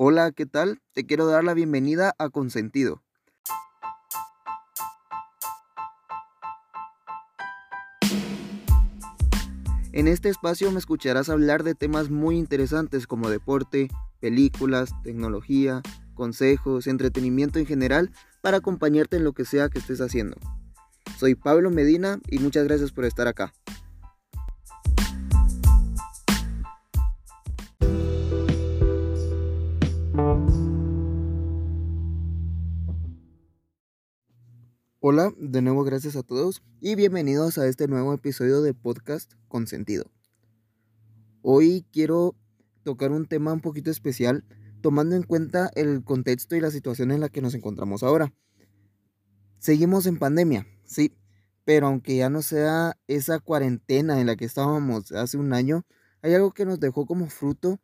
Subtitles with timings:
[0.00, 0.80] Hola, ¿qué tal?
[0.92, 3.02] Te quiero dar la bienvenida a Consentido.
[9.90, 13.88] En este espacio me escucharás hablar de temas muy interesantes como deporte,
[14.20, 15.82] películas, tecnología,
[16.14, 20.36] consejos, entretenimiento en general para acompañarte en lo que sea que estés haciendo.
[21.18, 23.52] Soy Pablo Medina y muchas gracias por estar acá.
[35.00, 39.68] Hola, de nuevo gracias a todos y bienvenidos a este nuevo episodio de podcast con
[39.68, 40.10] sentido.
[41.40, 42.34] Hoy quiero
[42.82, 44.44] tocar un tema un poquito especial
[44.80, 48.34] tomando en cuenta el contexto y la situación en la que nos encontramos ahora.
[49.60, 51.16] Seguimos en pandemia, sí,
[51.64, 55.86] pero aunque ya no sea esa cuarentena en la que estábamos hace un año,
[56.22, 57.78] hay algo que nos dejó como fruto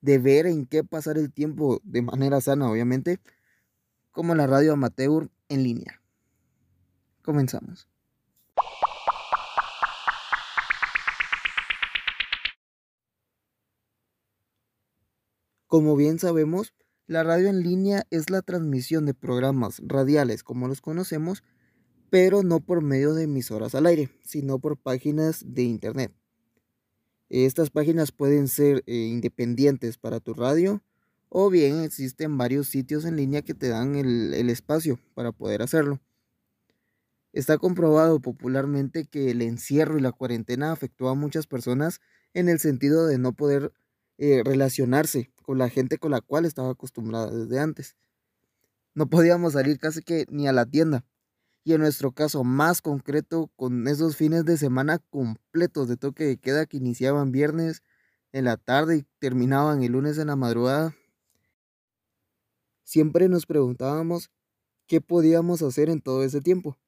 [0.00, 3.20] de ver en qué pasar el tiempo de manera sana, obviamente,
[4.12, 6.00] como la radio amateur en línea.
[7.24, 7.88] Comenzamos.
[15.66, 16.74] Como bien sabemos,
[17.06, 21.42] la radio en línea es la transmisión de programas radiales como los conocemos,
[22.10, 26.12] pero no por medio de emisoras al aire, sino por páginas de internet.
[27.30, 30.82] Estas páginas pueden ser eh, independientes para tu radio
[31.30, 36.00] o bien existen varios sitios en línea que te dan el espacio para poder hacerlo.
[37.34, 42.00] Está comprobado popularmente que el encierro y la cuarentena afectó a muchas personas
[42.32, 43.72] en el sentido de no poder
[44.18, 47.96] eh, relacionarse con la gente con la cual estaba acostumbrada desde antes.
[48.94, 51.04] No podíamos salir casi que ni a la tienda.
[51.64, 56.36] Y en nuestro caso más concreto, con esos fines de semana completos de toque de
[56.36, 57.82] queda que iniciaban viernes
[58.30, 60.94] en la tarde y terminaban el lunes en la madrugada,
[62.84, 64.30] siempre nos preguntábamos
[64.86, 66.78] qué podíamos hacer en todo ese tiempo.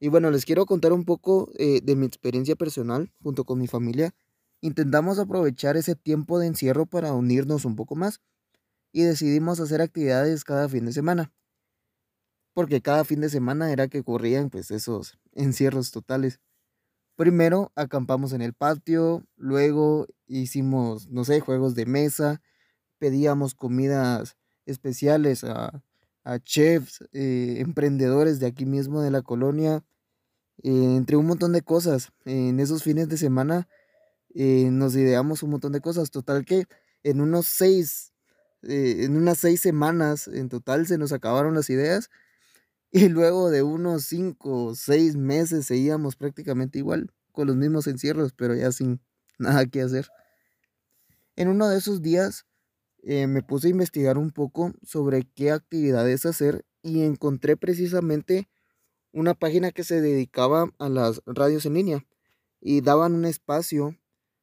[0.00, 3.66] Y bueno, les quiero contar un poco eh, de mi experiencia personal junto con mi
[3.66, 4.14] familia.
[4.62, 8.20] Intentamos aprovechar ese tiempo de encierro para unirnos un poco más
[8.92, 11.32] y decidimos hacer actividades cada fin de semana.
[12.54, 16.40] Porque cada fin de semana era que ocurrían pues esos encierros totales.
[17.14, 22.40] Primero acampamos en el patio, luego hicimos, no sé, juegos de mesa,
[22.98, 25.82] pedíamos comidas especiales a,
[26.24, 29.84] a chefs, eh, emprendedores de aquí mismo de la colonia,
[30.62, 32.12] eh, entre un montón de cosas.
[32.24, 33.68] En esos fines de semana
[34.34, 36.10] eh, nos ideamos un montón de cosas.
[36.10, 36.66] Total que
[37.02, 38.12] en unos seis,
[38.62, 42.10] en unas seis semanas en total se nos acabaron las ideas.
[42.92, 48.32] Y luego de unos cinco o seis meses seguíamos prácticamente igual, con los mismos encierros,
[48.32, 49.00] pero ya sin
[49.38, 50.08] nada que hacer.
[51.36, 52.46] En uno de esos días
[53.02, 58.48] eh, me puse a investigar un poco sobre qué actividades hacer y encontré precisamente
[59.12, 62.06] una página que se dedicaba a las radios en línea
[62.60, 63.96] y daban un espacio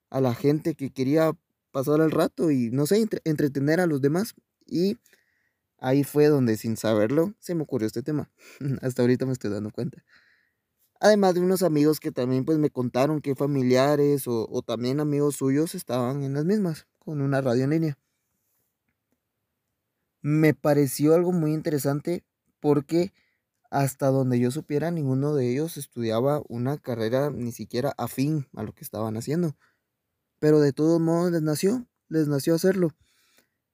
[0.10, 1.32] a la gente que quería
[1.72, 4.36] pasar el rato y no sé, entretener a los demás
[4.66, 4.98] y
[5.80, 8.30] ahí fue donde sin saberlo se me ocurrió este tema.
[8.82, 10.04] Hasta ahorita me estoy dando cuenta.
[11.00, 15.36] Además de unos amigos que también pues me contaron que familiares o, o también amigos
[15.36, 17.98] suyos estaban en las mismas con una radio en línea
[20.28, 22.24] me pareció algo muy interesante
[22.60, 23.14] porque
[23.70, 28.74] hasta donde yo supiera ninguno de ellos estudiaba una carrera ni siquiera afín a lo
[28.74, 29.56] que estaban haciendo.
[30.40, 32.96] Pero de todos modos les nació, les nació hacerlo.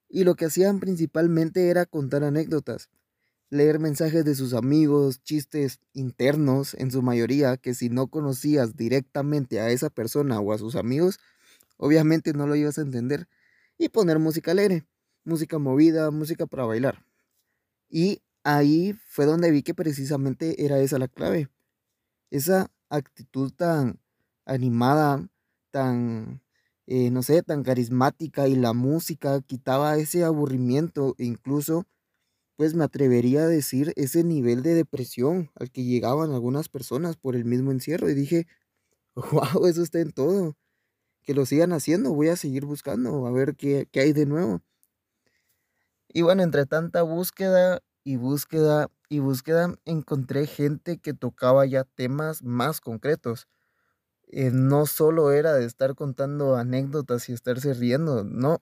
[0.09, 2.89] Y lo que hacían principalmente era contar anécdotas,
[3.49, 9.59] leer mensajes de sus amigos, chistes internos en su mayoría, que si no conocías directamente
[9.59, 11.19] a esa persona o a sus amigos,
[11.77, 13.27] obviamente no lo ibas a entender,
[13.77, 14.85] y poner música alegre
[15.23, 17.05] música movida, música para bailar.
[17.89, 21.49] Y ahí fue donde vi que precisamente era esa la clave.
[22.31, 23.99] Esa actitud tan
[24.45, 25.29] animada,
[25.71, 26.41] tan,
[26.87, 31.85] eh, no sé, tan carismática y la música quitaba ese aburrimiento e incluso,
[32.57, 37.35] pues me atrevería a decir, ese nivel de depresión al que llegaban algunas personas por
[37.35, 38.09] el mismo encierro.
[38.09, 38.47] Y dije,
[39.15, 40.57] wow, eso está en todo.
[41.23, 44.61] Que lo sigan haciendo, voy a seguir buscando, a ver qué, qué hay de nuevo.
[46.09, 52.43] Y bueno, entre tanta búsqueda y búsqueda y búsqueda, encontré gente que tocaba ya temas
[52.43, 53.47] más concretos.
[54.27, 58.61] Eh, no solo era de estar contando anécdotas y estarse riendo, no.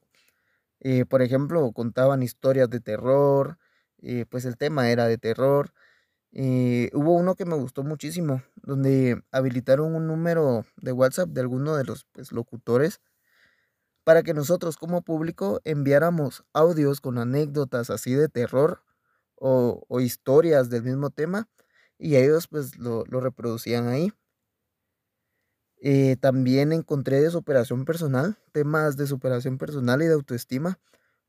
[0.82, 3.58] Eh, por ejemplo, contaban historias de terror,
[4.02, 5.74] eh, pues el tema era de terror.
[6.94, 11.84] hubo uno que me gustó muchísimo, donde habilitaron un número de WhatsApp de alguno de
[11.86, 13.02] los pues, locutores
[14.04, 18.82] para que nosotros como público enviáramos audios con anécdotas así de terror
[19.42, 21.50] o, historias del mismo tema
[21.98, 24.14] y ellos pues lo, reproducían ahí.
[25.84, 30.80] Eh, también encontré de superación personal, temas de superación personal y de autoestima,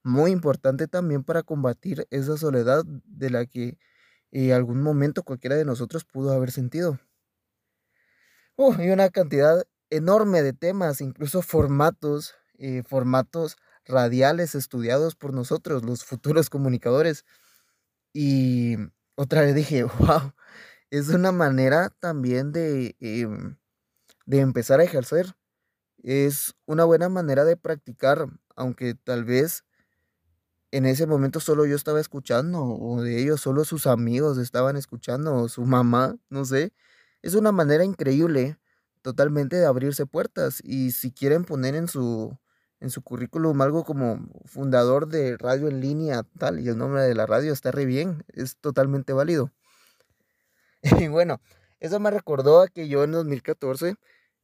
[0.03, 3.79] muy importante también para combatir esa soledad de la que
[4.31, 6.99] en algún momento cualquiera de nosotros pudo haber sentido.
[8.57, 13.57] Uh, y una cantidad enorme de temas, incluso formatos, eh, formatos
[13.87, 17.25] radiales estudiados por nosotros, los futuros comunicadores.
[18.15, 18.77] Y
[19.17, 20.33] otra vez dije, wow,
[20.91, 23.57] es una manera también de, em,
[24.27, 25.37] de empezar a ejercer.
[26.03, 29.65] Es una buena manera de practicar, aunque tal vez
[30.71, 35.35] en ese momento solo yo estaba escuchando, o de ellos solo sus amigos estaban escuchando,
[35.37, 36.73] o su mamá, no sé.
[37.23, 38.59] Es una manera increíble
[39.03, 40.61] totalmente de abrirse puertas.
[40.65, 42.39] Y si quieren poner en su,
[42.83, 47.15] en su currículum algo como fundador de radio en línea, tal, y el nombre de
[47.15, 49.53] la radio está re bien, es totalmente válido.
[51.07, 51.41] Y bueno,
[51.81, 53.95] eso me recordó a que yo en 2014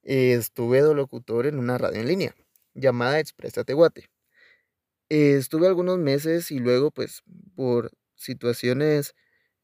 [0.04, 2.34] eh, estuve locutor en una radio en línea
[2.74, 4.08] llamada Expresa Tehuate.
[5.10, 7.22] Eh, estuve algunos meses y luego, pues,
[7.56, 9.14] por situaciones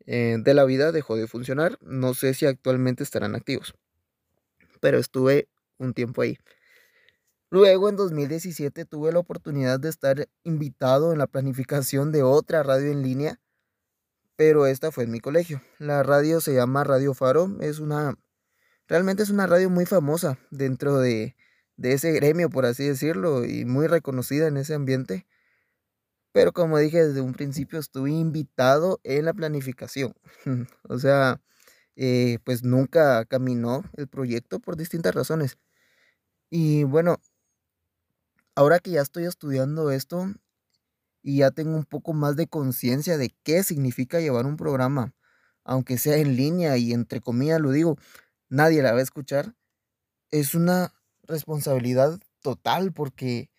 [0.07, 1.79] eh, de la vida dejó de funcionar.
[1.83, 3.75] No sé si actualmente estarán activos,
[4.81, 5.49] pero estuve
[5.79, 6.39] un tiempo ahí.
[7.51, 12.91] Luego, en 2017, tuve la oportunidad de estar invitado en la planificación de otra radio
[12.91, 13.41] en línea,
[14.37, 15.63] pero esta fue en mi colegio.
[15.79, 18.17] La radio se llama Radio Faro, es una,
[18.89, 21.37] realmente es una radio muy famosa dentro de,
[21.77, 25.27] de ese gremio, por así decirlo, y muy reconocida en ese ambiente.
[26.33, 30.15] Pero como dije desde un principio, estuve invitado en la planificación.
[30.89, 31.41] o sea,
[31.97, 35.59] eh, pues nunca caminó el proyecto por distintas razones.
[36.51, 37.21] Y bueno,
[38.55, 40.33] ahora que ya estoy estudiando esto
[41.23, 45.15] y ya tengo un poco más de conciencia de qué significa llevar un programa,
[45.65, 47.97] aunque sea en línea y entre comillas lo digo,
[48.49, 49.55] nadie la va a escuchar,
[50.31, 50.93] es una
[51.23, 53.51] responsabilidad total porque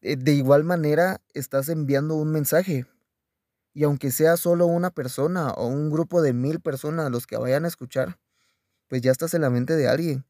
[0.00, 2.86] eh, de igual manera estás enviando un mensaje.
[3.74, 7.64] Y aunque sea solo una persona o un grupo de mil personas los que vayan
[7.64, 8.18] a escuchar,
[8.88, 10.24] pues ya estás en la mente de alguien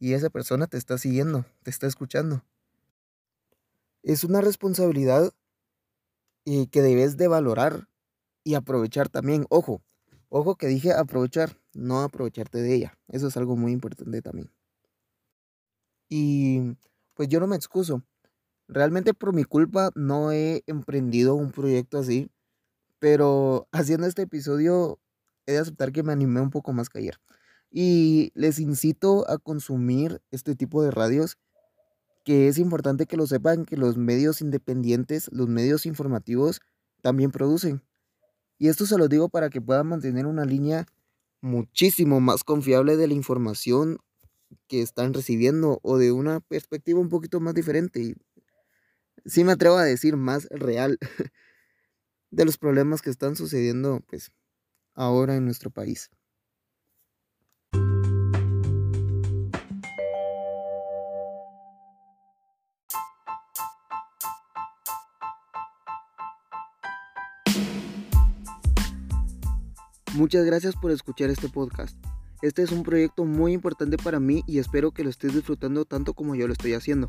[0.00, 2.42] y esa persona te está siguiendo, te está escuchando
[4.02, 5.32] es una responsabilidad
[6.44, 7.88] eh, que debes de valorar
[8.44, 9.46] y aprovechar también.
[9.50, 9.82] Ojo,
[10.28, 12.98] ojo que dije aprovechar, no aprovecharte de ella.
[13.08, 14.50] Eso es algo muy importante también.
[16.08, 16.76] Y
[17.14, 18.02] pues yo no me excuso.
[18.68, 22.30] Realmente por mi culpa no he emprendido un proyecto así,
[22.98, 24.98] pero haciendo este episodio
[25.46, 27.18] he de aceptar que me animé un poco más que ayer.
[27.70, 31.36] Y les incito a consumir este tipo de radios
[32.28, 36.60] que es importante que lo sepan que los medios independientes, los medios informativos,
[37.00, 37.82] también producen.
[38.58, 40.84] Y esto se lo digo para que puedan mantener una línea
[41.40, 43.96] muchísimo más confiable de la información
[44.66, 48.02] que están recibiendo o de una perspectiva un poquito más diferente.
[48.02, 48.14] Y
[49.24, 50.98] sí me atrevo a decir más real
[52.30, 54.32] de los problemas que están sucediendo pues
[54.92, 56.10] ahora en nuestro país.
[70.18, 71.96] Muchas gracias por escuchar este podcast.
[72.42, 76.12] Este es un proyecto muy importante para mí y espero que lo estés disfrutando tanto
[76.12, 77.08] como yo lo estoy haciendo.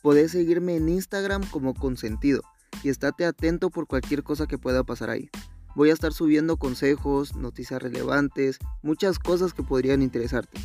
[0.00, 2.40] Podés seguirme en Instagram como Consentido
[2.82, 5.28] y estate atento por cualquier cosa que pueda pasar ahí.
[5.76, 10.58] Voy a estar subiendo consejos, noticias relevantes, muchas cosas que podrían interesarte.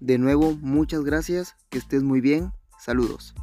[0.00, 3.34] De nuevo, muchas gracias, que estés muy bien, saludos.